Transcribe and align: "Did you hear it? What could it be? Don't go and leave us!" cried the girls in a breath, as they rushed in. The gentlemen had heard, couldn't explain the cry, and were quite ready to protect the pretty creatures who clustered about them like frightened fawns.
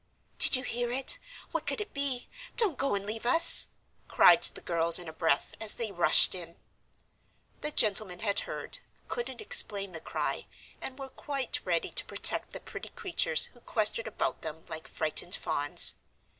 "Did 0.39 0.55
you 0.55 0.63
hear 0.63 0.91
it? 0.91 1.19
What 1.51 1.67
could 1.67 1.79
it 1.79 1.93
be? 1.93 2.27
Don't 2.57 2.75
go 2.75 2.95
and 2.95 3.05
leave 3.05 3.23
us!" 3.27 3.67
cried 4.07 4.41
the 4.41 4.59
girls 4.61 4.97
in 4.97 5.07
a 5.07 5.13
breath, 5.13 5.53
as 5.59 5.75
they 5.75 5.91
rushed 5.91 6.33
in. 6.33 6.55
The 7.61 7.69
gentlemen 7.69 8.21
had 8.21 8.39
heard, 8.49 8.79
couldn't 9.07 9.41
explain 9.41 9.91
the 9.91 9.99
cry, 10.01 10.47
and 10.81 10.97
were 10.97 11.09
quite 11.09 11.59
ready 11.65 11.91
to 11.91 12.05
protect 12.05 12.51
the 12.51 12.59
pretty 12.59 12.89
creatures 12.89 13.45
who 13.53 13.59
clustered 13.59 14.07
about 14.07 14.41
them 14.41 14.65
like 14.67 14.87
frightened 14.87 15.35
fawns. 15.35 15.97